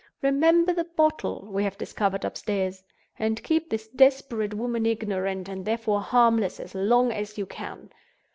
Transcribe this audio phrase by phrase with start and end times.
[0.23, 2.81] Remember the bottle we have discovered upstairs;
[3.19, 7.91] and keep this desperate woman ignorant, and therefore harmless, as long as you can.